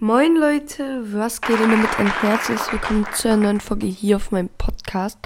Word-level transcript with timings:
Moin 0.00 0.36
Leute, 0.36 1.12
was 1.12 1.40
geht 1.40 1.58
denn 1.58 1.72
damit? 1.72 1.98
Ein 1.98 2.20
herzliches 2.20 2.70
Willkommen 2.70 3.04
zu 3.16 3.26
einer 3.26 3.42
neuen 3.42 3.60
Folge 3.60 3.88
hier 3.88 4.14
auf 4.14 4.30
meinem 4.30 4.48
Podcast. 4.48 5.18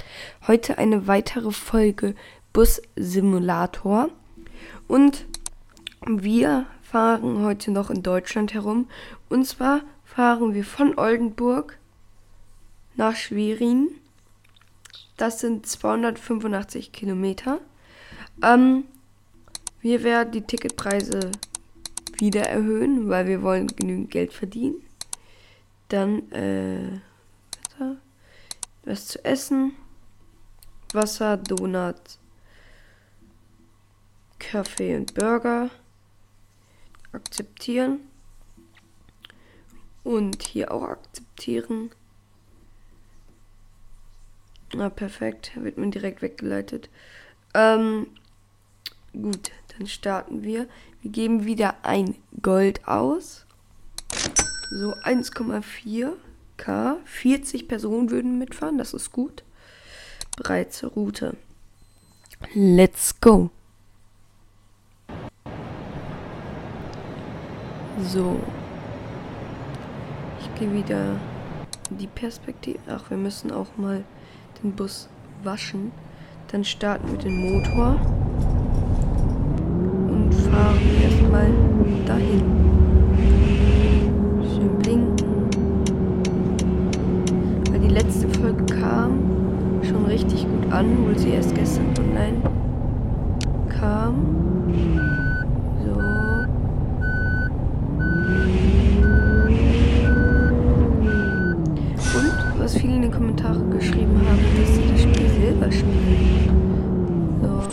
Heute 0.46 0.78
eine 0.78 1.06
weitere 1.06 1.52
Folge 1.52 2.14
Bus 2.54 2.80
Simulator. 2.96 4.08
Und 4.88 5.26
wir 6.06 6.64
fahren 6.80 7.44
heute 7.44 7.70
noch 7.70 7.90
in 7.90 8.02
Deutschland 8.02 8.54
herum. 8.54 8.88
Und 9.28 9.46
zwar 9.46 9.82
fahren 10.06 10.54
wir 10.54 10.64
von 10.64 10.98
Oldenburg 10.98 11.78
nach 12.96 13.14
Schwerin. 13.14 13.88
Das 15.18 15.40
sind 15.40 15.66
285 15.66 16.92
Kilometer. 16.92 17.58
Ähm, 18.42 18.84
wir 19.82 20.02
werden 20.02 20.32
die 20.32 20.46
Ticketpreise 20.46 21.30
wieder 22.22 22.48
erhöhen, 22.48 23.08
weil 23.08 23.26
wir 23.26 23.42
wollen 23.42 23.66
genügend 23.66 24.12
Geld 24.12 24.32
verdienen. 24.32 24.80
Dann 25.88 26.30
äh, 26.30 27.00
was 28.84 29.08
zu 29.08 29.24
essen, 29.24 29.72
Wasser, 30.92 31.36
Donut, 31.36 31.96
Kaffee 34.38 34.94
und 34.94 35.14
Burger 35.14 35.70
akzeptieren 37.10 37.98
und 40.04 40.44
hier 40.44 40.70
auch 40.70 40.84
akzeptieren. 40.84 41.90
Na 44.74 44.90
perfekt, 44.90 45.50
wird 45.56 45.76
man 45.76 45.90
direkt 45.90 46.22
weggeleitet. 46.22 46.88
Ähm, 47.52 48.06
gut, 49.12 49.50
dann 49.78 49.86
starten 49.86 50.42
wir. 50.42 50.66
Wir 51.00 51.10
geben 51.10 51.44
wieder 51.44 51.76
ein 51.82 52.14
Gold 52.40 52.86
aus. 52.86 53.46
So 54.70 54.94
1,4k. 54.94 56.96
40 57.04 57.68
Personen 57.68 58.10
würden 58.10 58.38
mitfahren, 58.38 58.78
das 58.78 58.94
ist 58.94 59.12
gut. 59.12 59.42
Bereit 60.36 60.72
zur 60.72 60.92
Route. 60.92 61.36
Let's 62.54 63.20
go. 63.20 63.50
So. 68.00 68.40
Ich 70.40 70.54
gehe 70.58 70.72
wieder 70.72 71.20
in 71.90 71.98
die 71.98 72.06
Perspektive. 72.06 72.78
Ach, 72.88 73.10
wir 73.10 73.16
müssen 73.16 73.50
auch 73.50 73.76
mal 73.76 74.04
den 74.62 74.72
Bus 74.72 75.08
waschen. 75.42 75.92
Dann 76.48 76.64
starten 76.64 77.10
wir 77.10 77.18
den 77.18 77.52
Motor 77.52 78.21
fahren 80.52 80.78
erstmal 81.02 81.50
dahin. 82.06 82.42
Schön 84.42 84.78
blinken. 84.78 85.32
Weil 87.70 87.80
die 87.80 87.88
letzte 87.88 88.28
Folge 88.28 88.64
kam 88.66 89.18
schon 89.82 90.04
richtig 90.06 90.42
gut 90.42 90.72
an, 90.72 90.86
obwohl 91.00 91.18
sie 91.18 91.30
erst 91.30 91.54
gestern 91.54 91.86
online 91.98 92.36
kam. 93.68 94.14
So. 95.84 95.92
Und 102.18 102.60
was 102.60 102.76
viele 102.76 102.96
in 102.96 103.02
den 103.02 103.10
Kommentaren 103.10 103.70
geschrieben 103.70 104.20
haben, 104.28 104.44
dass 104.60 104.74
sie 104.74 104.82
das 104.92 105.02
Spiel 105.02 105.28
selber 105.40 105.72
spielen. 105.72 106.61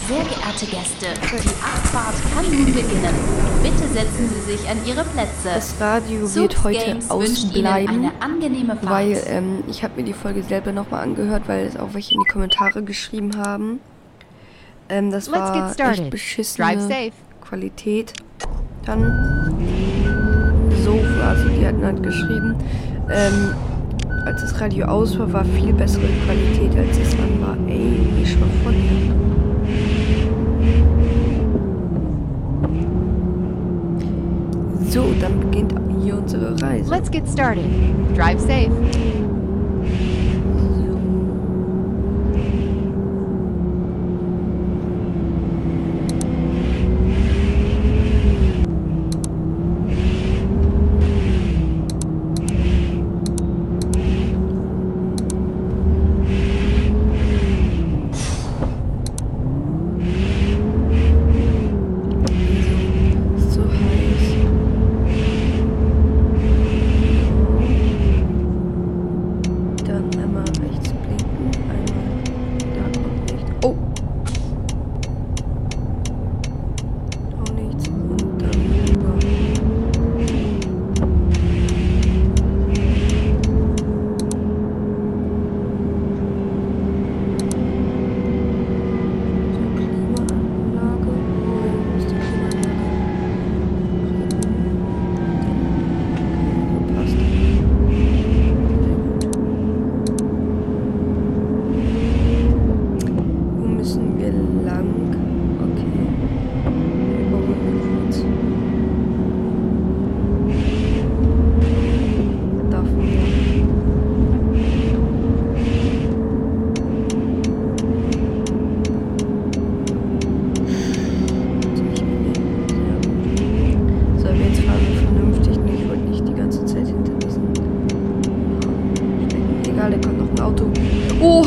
Sehr 0.07 0.23
geehrte 0.23 0.65
Gäste, 0.65 1.07
die 1.21 1.49
Abfahrt 1.63 2.15
kann 2.33 2.45
nun 2.51 2.65
beginnen. 2.65 3.13
Bitte 3.61 3.87
setzen 3.93 4.29
Sie 4.29 4.55
sich 4.55 4.69
an 4.69 4.77
Ihre 4.85 5.03
Plätze. 5.03 5.49
Das 5.53 5.75
Radio 5.79 6.33
wird 6.33 6.63
heute 6.63 6.79
Games 6.79 7.11
ausbleiben, 7.11 8.11
weil 8.81 9.21
ähm, 9.27 9.63
ich 9.67 9.83
habe 9.83 9.97
mir 9.97 10.03
die 10.03 10.13
Folge 10.13 10.41
selber 10.43 10.71
nochmal 10.71 11.03
angehört, 11.03 11.43
weil 11.47 11.65
es 11.65 11.77
auch 11.77 11.93
welche 11.93 12.15
in 12.15 12.21
die 12.21 12.31
Kommentare 12.31 12.81
geschrieben 12.83 13.37
haben. 13.37 13.79
Ähm, 14.89 15.11
das 15.11 15.31
war 15.31 15.73
echt 15.77 16.09
beschissene 16.09 17.11
Qualität. 17.41 18.13
Dann 18.85 19.55
so, 20.83 20.99
also 21.23 21.49
die 21.49 21.65
hatten 21.65 21.83
halt 21.83 22.01
geschrieben, 22.01 22.55
ähm, 23.11 23.53
als 24.25 24.41
das 24.41 24.59
Radio 24.59 24.85
aus 24.87 25.17
war, 25.19 25.31
war 25.33 25.45
viel 25.45 25.73
bessere 25.73 26.07
Qualität, 26.25 26.75
als 26.77 26.97
started. 37.39 38.13
Drive 38.15 38.41
safe. 38.41 39.08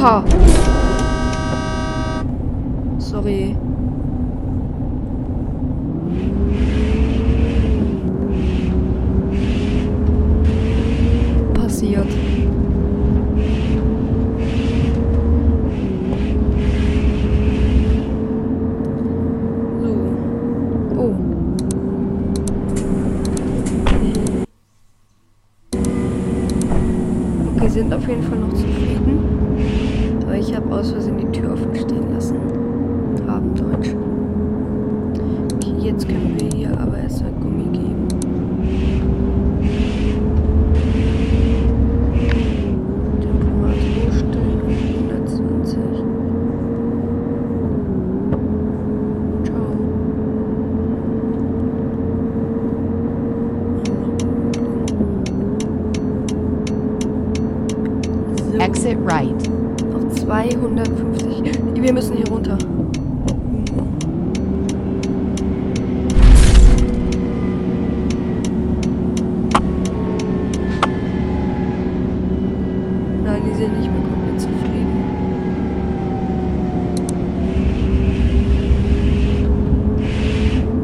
Oha! 0.03 0.25
Sorry. 2.99 3.57
Passiert. 11.55 12.09
Oh. 20.97 21.15
Sind 27.69 27.95
auf 27.95 28.07
jeden 28.09 28.23
Fall 28.25 28.39
noch 28.39 28.53
zufrieden 28.53 29.43
ich 30.43 30.57
habe 30.57 30.75
aus 30.75 30.91
Versehen 30.91 31.19
die 31.19 31.39
Tür 31.39 31.53
offen 31.53 31.75
stehen 31.75 32.13
lassen. 32.13 32.37
Abenddeutsch. 33.29 33.95
Okay, 35.55 35.75
jetzt 35.81 36.09
können 36.09 36.37
wir 36.37 36.59
hier 36.59 36.79
aber 36.79 36.99
erstmal 36.99 37.33
Gummi 37.33 37.65
geben. 37.73 38.09
exit 58.61 58.97
right. 59.01 59.49
Noch 59.93 60.09
250. 60.15 61.72
Wir 61.83 61.93
müssen 61.93 62.17
hier 62.17 62.29
runter. 62.29 62.57
Nein, 73.25 73.43
die 73.45 73.55
sind 73.57 73.79
nicht 73.81 73.91
mehr 73.91 74.01
komplett 74.01 74.41
zufrieden. 74.41 75.03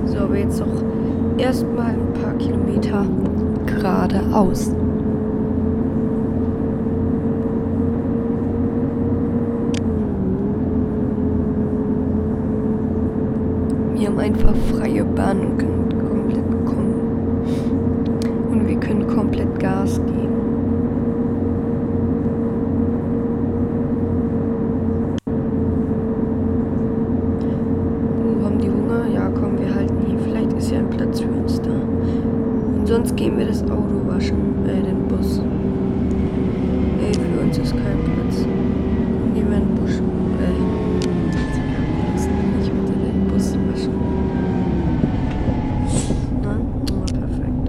So, 0.07 0.19
aber 0.19 0.37
jetzt 0.37 0.59
noch 0.59 0.83
erstmal 1.39 1.93
ein 1.93 2.13
paar 2.21 2.35
Kilometer 2.39 3.07
geradeaus. 3.67 4.73
Wir 13.99 14.07
haben 14.07 14.17
einfach 14.29 14.55
freie 14.71 15.05
Bahn 15.05 15.41
und 15.41 15.59
können 15.59 15.89
komplett 15.89 16.67
kommen. 16.67 17.01
Und 18.51 18.69
wir 18.69 18.77
können 18.77 19.07
komplett 19.07 19.59
Gas 19.59 19.99
geben. 20.05 20.29
Oh, 28.21 28.45
haben 28.45 28.59
die 28.59 28.69
Hunger? 28.69 29.07
Ja, 29.15 29.31
komm, 29.41 29.59
wir 29.59 29.75
halten 29.75 29.97
hier. 30.07 30.19
Vielleicht 30.19 30.53
ist 30.53 30.73
ja 30.73 30.81
ein 30.81 30.91
Platz 30.91 31.21
für 31.21 31.31
uns 31.31 31.63
da. 31.63 31.71
Und 31.71 32.87
sonst 32.87 33.17
gehen 33.17 33.39
wir 33.39 33.47
das 33.47 33.63
Auto 33.63 34.07
waschen, 34.07 34.67
äh, 34.67 34.83
den 34.83 35.09
Bus. 35.09 35.41
Nee, 37.01 37.15
für 37.15 37.41
uns 37.41 37.57
ist 37.57 37.73
kein 37.73 37.99
Platz. 38.05 38.43
Dann 38.43 39.35
gehen 39.35 39.49
wir 39.49 39.57
in 39.57 39.65
den 39.65 39.75
Busch. 39.75 39.97
Äh, 39.97 40.53
lassen 42.13 42.31
wir 42.37 42.59
nicht 42.59 42.71
unter 42.71 42.93
den 42.93 43.27
Bus 43.29 43.55
waschen. 43.73 43.97
Nein? 46.43 46.63
Oh, 46.93 47.05
perfekt. 47.05 47.65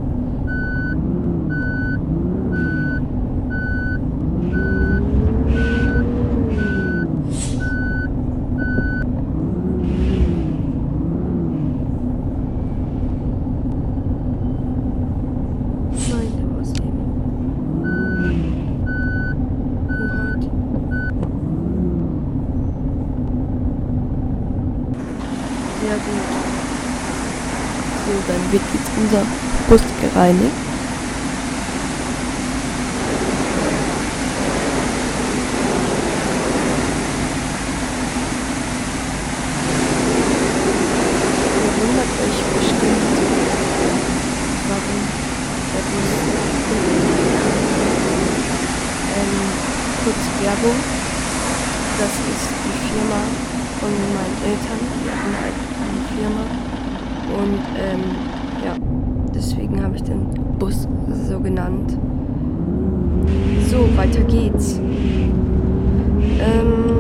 Nein, 16.10 16.30
der 16.38 16.48
war's 16.56 16.72
eben. 16.80 17.04
Wo 19.88 20.04
halt? 20.18 20.44
Sehr 25.82 25.98
gut. 25.98 26.26
So, 27.60 27.92
dann 28.28 28.52
wird 28.52 28.64
jetzt 28.74 28.92
unser 28.98 29.24
Bus 29.68 29.82
gereinigt. 30.02 30.70
Werbung. 50.50 50.76
Das 52.00 52.10
ist 52.10 52.50
die 52.64 52.90
Firma 52.90 53.22
von 53.80 53.92
meinen 53.92 54.38
Eltern. 54.44 54.80
Die 55.04 55.12
hatten 55.12 55.36
halt 55.36 55.54
eine 55.78 56.02
Firma. 56.18 56.79
Und 57.38 57.60
ähm, 57.78 58.02
ja, 58.66 58.76
deswegen 59.34 59.84
habe 59.84 59.96
ich 59.96 60.04
den 60.04 60.26
Bus 60.58 60.88
so 61.28 61.40
genannt. 61.40 61.98
So, 63.70 63.88
weiter 63.96 64.22
geht's. 64.24 64.80
Ähm, 66.40 67.00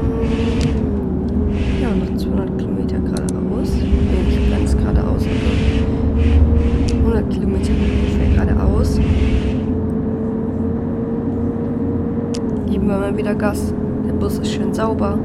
ja, 1.81 1.89
noch 1.89 2.17
200 2.17 2.57
Kilometer 2.57 2.99
geradeaus. 2.99 3.71
Nee, 3.73 4.23
nicht 4.27 4.51
ganz 4.51 4.77
geradeaus, 4.77 5.23
aber 5.23 6.99
100 6.99 7.29
Kilometer 7.29 7.71
ungefähr 7.71 8.45
geradeaus. 8.45 8.99
Geben 12.69 12.87
wir 12.87 12.97
mal 12.97 13.17
wieder 13.17 13.33
Gas. 13.35 13.73
Der 14.05 14.13
Bus 14.13 14.37
ist 14.39 14.51
schön 14.51 14.73
sauber. 14.73 15.17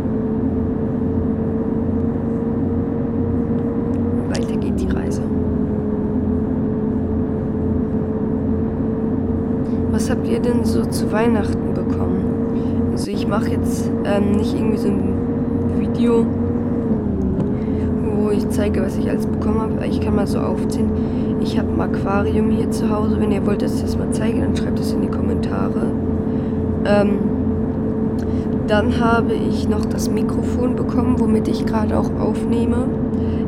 Weiter 4.29 4.57
geht 4.57 4.81
die 4.81 4.89
Reise. 4.89 5.23
Was 9.91 10.11
habt 10.11 10.27
ihr 10.27 10.41
denn 10.41 10.65
zu 10.91 11.11
Weihnachten 11.13 11.75
bekommen? 11.75 12.91
Also 12.93 13.11
ich 13.11 13.27
mache 13.27 13.51
jetzt 13.51 13.91
ähm, 14.05 14.33
nicht 14.33 14.55
irgendwie 14.55 14.79
so 14.79 14.89
ein 14.89 15.03
Video, 15.79 16.27
wo 18.17 18.31
ich 18.31 18.49
zeige, 18.51 18.83
was 18.83 18.97
ich 18.97 19.09
alles 19.09 19.27
bekommen 19.27 19.61
habe. 19.61 19.87
Ich 19.87 20.01
kann 20.01 20.15
mal 20.15 20.27
so 20.27 20.39
aufziehen. 20.39 20.91
Ich 21.41 21.59
habe 21.59 21.69
ein 21.73 21.81
Aquarium 21.81 22.51
hier 22.51 22.71
zu 22.71 22.89
Hause. 22.89 23.21
Wenn 23.21 23.33
ihr 23.33 23.45
wollt, 23.45 23.63
dass 23.63 23.75
ich 23.77 23.83
das 23.83 23.99
mal 23.99 24.11
zeige, 24.13 24.41
dann 24.41 24.57
schreibt 24.57 24.79
es 24.79 24.93
in 24.93 25.03
die 25.03 25.09
Kommentare. 25.09 25.91
Ähm, 26.85 27.19
dann 28.67 28.99
habe 28.99 29.35
ich 29.35 29.69
noch 29.69 29.85
das 29.85 30.11
Mikrofon 30.11 30.75
bekommen, 30.75 31.17
womit 31.19 31.49
ich 31.49 31.67
gerade 31.67 31.99
auch 31.99 32.11
aufnehme. 32.19 32.87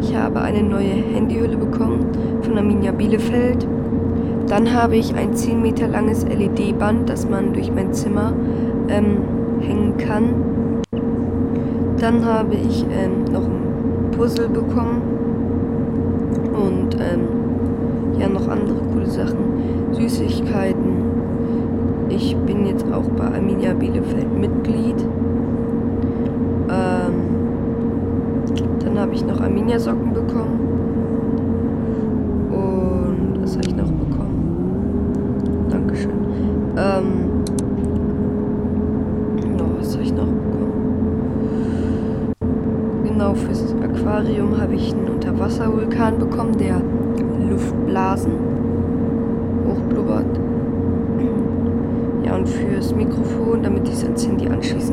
Ich 0.02 0.14
habe 0.14 0.40
eine 0.40 0.62
neue 0.62 0.92
Handyhülle 1.14 1.56
bekommen 1.56 2.06
von 2.42 2.58
Arminia 2.58 2.92
Bielefeld. 2.92 3.66
Dann 4.48 4.72
habe 4.72 4.96
ich 4.96 5.14
ein 5.14 5.34
10 5.34 5.60
Meter 5.60 5.88
langes 5.88 6.24
LED-Band, 6.24 7.08
das 7.08 7.28
man 7.28 7.52
durch 7.52 7.72
mein 7.72 7.92
Zimmer 7.92 8.32
ähm, 8.88 9.18
hängen 9.60 9.96
kann. 9.96 10.82
Dann 11.98 12.24
habe 12.24 12.54
ich 12.54 12.84
ähm, 12.84 13.24
noch 13.32 13.44
ein 13.44 14.10
Puzzle 14.12 14.48
bekommen 14.48 15.02
und 16.52 16.94
ähm, 16.94 18.20
ja 18.20 18.28
noch 18.28 18.48
andere 18.48 18.78
coole 18.92 19.06
Sachen, 19.06 19.92
Süßigkeiten. 19.92 20.96
Ich 22.08 22.36
bin 22.36 22.66
jetzt 22.66 22.86
auch 22.92 23.08
bei 23.10 23.24
Arminia 23.24 23.74
Bielefeld 23.74 24.32
Mitglied. 24.38 25.02
Ähm, 26.68 27.14
dann 28.84 28.98
habe 28.98 29.14
ich 29.14 29.26
noch 29.26 29.40
Arminia 29.40 29.78
Socken 29.78 30.12
bekommen. 30.12 30.60
Und 32.50 33.42
was 33.42 33.56
habe 33.56 33.66
ich 33.66 33.76
noch 33.76 33.95
Dankeschön. 35.96 36.10
Ähm, 36.76 37.44
ja, 39.58 39.64
was 39.78 39.94
habe 39.94 40.02
ich 40.04 40.12
noch 40.12 40.26
bekommen? 40.26 40.72
Genau, 43.04 43.34
fürs 43.34 43.74
Aquarium 43.82 44.60
habe 44.60 44.74
ich 44.74 44.92
einen 44.92 45.08
Unterwasservulkan 45.08 46.18
bekommen, 46.18 46.56
der 46.58 46.82
Luftblasen 47.48 48.32
hochblubbert. 49.66 50.38
Ja, 52.24 52.36
und 52.36 52.48
fürs 52.48 52.94
Mikrofon, 52.94 53.62
damit 53.62 53.88
ich 53.88 54.04
ans 54.04 54.26
Handy 54.26 54.48
anschließen 54.48 54.85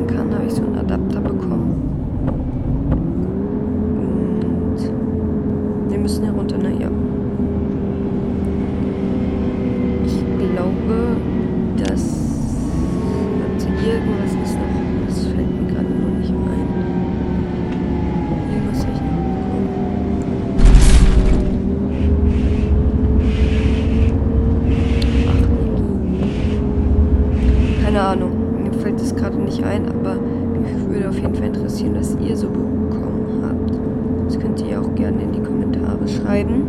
nicht 29.53 29.65
ein, 29.65 29.87
aber 29.87 30.15
mich 30.59 30.87
würde 30.87 31.09
auf 31.09 31.15
jeden 31.15 31.35
Fall 31.35 31.47
interessieren, 31.47 31.95
was 31.95 32.17
ihr 32.19 32.35
so 32.35 32.47
bekommen 32.47 33.43
habt. 33.43 33.77
Das 34.25 34.39
könnt 34.39 34.61
ihr 34.61 34.81
auch 34.81 34.95
gerne 34.95 35.21
in 35.21 35.31
die 35.31 35.41
Kommentare 35.41 36.07
schreiben. 36.07 36.63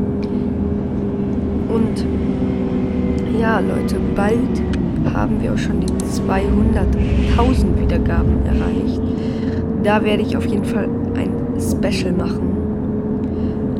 Und 1.69 2.07
ja, 3.41 3.61
Leute, 3.61 3.97
bald 4.15 4.63
haben 5.15 5.41
wir 5.41 5.53
auch 5.53 5.59
schon 5.59 5.81
die 5.81 5.87
200.000 5.87 7.81
Wiedergaben 7.81 8.45
erreicht. 8.47 9.01
Da 9.83 10.05
werde 10.05 10.23
ich 10.23 10.37
auf 10.37 10.47
jeden 10.47 10.65
Fall 10.65 10.89
ein 11.15 11.31
Special 11.59 12.13
machen. 12.13 12.51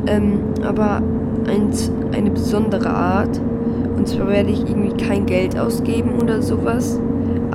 Ähm, 0.07 0.39
aber 0.63 1.01
eins, 1.47 1.91
eine 2.11 2.31
besondere 2.31 2.89
Art. 2.89 3.39
Und 3.97 4.07
zwar 4.07 4.27
werde 4.29 4.49
ich 4.49 4.67
irgendwie 4.67 4.95
kein 5.03 5.25
Geld 5.25 5.57
ausgeben 5.57 6.11
oder 6.21 6.41
sowas. 6.41 6.99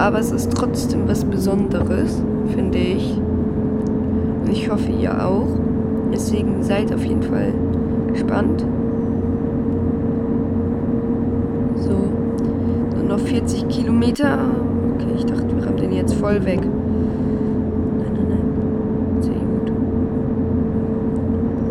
Aber 0.01 0.19
es 0.19 0.33
ist 0.33 0.51
trotzdem 0.55 1.07
was 1.07 1.27
Besonderes, 1.27 2.23
finde 2.55 2.79
ich. 2.79 3.19
Und 3.19 4.51
ich 4.51 4.71
hoffe, 4.71 4.91
ihr 4.91 5.13
auch. 5.23 5.47
Deswegen 6.11 6.63
seid 6.63 6.91
auf 6.95 7.05
jeden 7.05 7.23
Fall 7.23 7.53
gespannt. 8.11 8.65
So, 11.77 11.93
nur 12.97 13.09
noch 13.11 13.19
40 13.19 13.69
Kilometer. 13.69 14.39
Okay, 14.95 15.17
ich 15.19 15.27
dachte, 15.27 15.55
wir 15.55 15.67
haben 15.67 15.77
den 15.77 15.93
jetzt 15.93 16.15
voll 16.15 16.43
weg. 16.47 16.61
Nein, 16.63 18.13
nein, 18.15 18.27
nein. 18.31 19.21
Sehr 19.21 19.35
gut. 19.35 19.71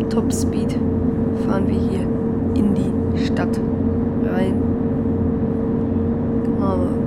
Top 0.08 0.32
Speed 0.32 0.78
fahren 1.44 1.66
wir 1.66 1.74
hier 1.74 2.06
in 2.54 2.74
die 2.74 3.24
Stadt 3.24 3.58
rein. 4.32 4.70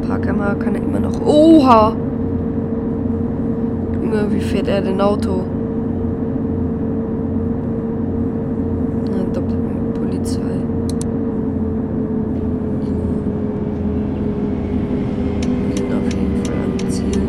Aber 0.04 0.16
Parkkamera 0.16 0.56
kann 0.56 0.76
er 0.76 0.82
immer 0.84 1.00
noch. 1.00 1.22
Oha! 1.26 1.96
Junge, 3.94 4.28
wie 4.32 4.42
fährt 4.42 4.68
er 4.68 4.82
denn 4.82 5.00
Auto? 5.02 5.44
Na, 9.12 9.24
doppelt 9.34 9.60
mit 9.60 9.94
Polizei. 9.94 10.42
Wir 15.70 15.78
sind 15.78 15.94
auf 15.94 16.14
jeden 16.14 16.44
Fall 16.44 16.56
am 16.66 16.78
Ziel. 16.90 17.22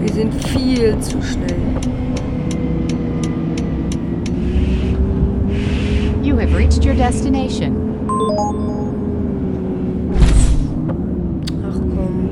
Wir 0.00 0.12
sind 0.12 0.34
viel 0.34 0.98
zu 0.98 1.22
schnell. 1.22 1.56
You 6.22 6.36
have 6.36 6.54
reached 6.56 6.84
your 6.84 6.94
destination. 6.94 7.76
Ach 11.62 11.74
komm. 11.74 12.28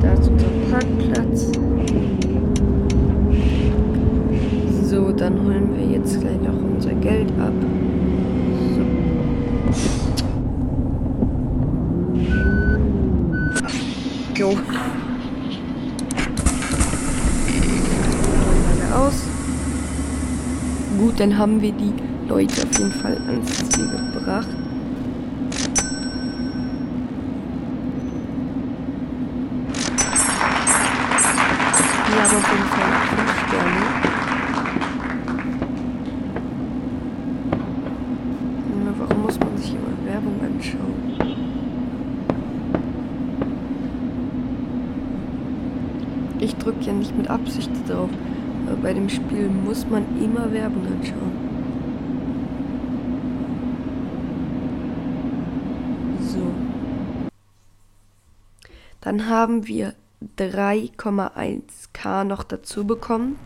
Da 0.00 0.12
ist 0.12 0.28
unser 0.28 0.50
Parkplatz. 0.70 1.52
So, 4.82 5.12
dann 5.12 5.34
holen 5.44 5.68
wir 5.76 5.86
jetzt 5.96 6.20
gleich 6.20 6.40
noch 6.40 6.60
unser 6.74 6.94
Geld 6.94 7.30
ab. 7.40 7.52
So. 8.74 8.82
Jo. 14.34 14.50
Alle 18.70 18.88
aus. 19.06 19.18
Gut, 20.98 21.20
dann 21.20 21.38
haben 21.38 21.62
wir 21.62 21.70
die 21.70 21.92
Leute 22.28 22.60
auf 22.60 22.76
jeden 22.76 22.90
Fall 22.90 23.16
ans 23.28 23.68
Ziel 23.68 23.86
gebracht. 23.86 24.48
Wir 32.08 32.22
haben 32.24 32.36
auf 32.36 32.50
jeden 32.50 32.68
Fall 32.68 32.92
fünf 33.14 33.32
Sterne. 33.46 33.82
Warum 38.98 39.22
muss 39.22 39.38
man 39.38 39.56
sich 39.56 39.70
immer 39.70 39.94
Werbung 40.04 40.40
anschauen? 40.44 40.98
Ich 46.40 46.56
drücke 46.56 46.84
ja 46.84 46.92
nicht 46.92 47.16
mit 47.16 47.30
Absicht 47.30 47.70
drauf. 47.86 48.10
Bei 48.82 48.92
dem 48.94 49.08
Spiel 49.08 49.48
muss 49.48 49.86
man 49.86 50.04
immer 50.22 50.52
Werbung 50.52 50.86
anschauen. 50.86 51.32
So. 56.20 56.52
Dann 59.00 59.28
haben 59.28 59.66
wir 59.66 59.94
3,1k 60.38 62.24
noch 62.24 62.44
dazu 62.44 62.86
bekommen. 62.86 63.36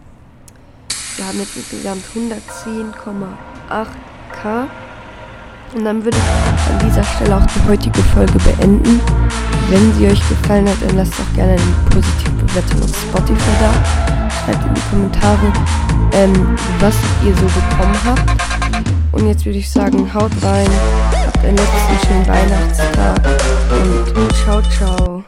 Wir 1.17 1.27
haben 1.27 1.39
jetzt 1.39 1.57
insgesamt 1.57 2.05
110,8k. 2.15 4.69
Und 5.75 5.85
dann 5.85 6.05
würde 6.05 6.17
ich 6.17 6.73
an 6.73 6.89
dieser 6.89 7.05
Stelle 7.05 7.37
auch 7.37 7.47
die 7.47 7.69
heutige 7.69 8.03
Folge 8.15 8.39
beenden. 8.41 9.01
Wenn 9.71 9.95
sie 9.95 10.07
euch 10.07 10.29
gefallen 10.29 10.69
hat, 10.69 10.77
dann 10.87 10.97
lasst 10.97 11.15
doch 11.19 11.35
gerne 11.35 11.53
eine 11.53 11.63
positive 11.91 12.31
Bewertung 12.45 12.83
auf 12.83 12.91
Spotify 12.91 13.51
da. 13.61 14.31
Schreibt 14.31 14.67
in 14.67 14.75
die 14.75 14.81
Kommentare, 14.91 15.53
ähm, 16.13 16.57
was 16.81 16.95
ihr 17.25 17.35
so 17.35 17.47
bekommen 17.47 17.97
habt. 18.05 18.43
Und 19.13 19.29
jetzt 19.29 19.45
würde 19.45 19.59
ich 19.59 19.71
sagen, 19.71 20.13
haut 20.13 20.33
rein, 20.43 20.69
habt 21.27 21.39
einen 21.39 21.57
letzten 21.57 22.07
schönen 22.07 22.27
Weihnachtstag 22.27 23.21
und 23.71 24.37
ciao, 24.37 24.63
ciao. 24.63 25.25